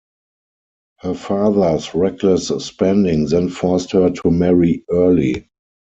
Her 1.01 1.13
father's 1.13 1.93
reckless 1.93 2.47
spending 2.47 3.27
then 3.27 3.49
forced 3.49 3.91
her 3.91 4.09
to 4.09 4.31
marry 4.31 4.83
early. 4.89 5.47